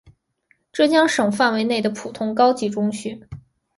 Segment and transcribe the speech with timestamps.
[0.73, 3.19] 浙江省范围内的普通高级中学。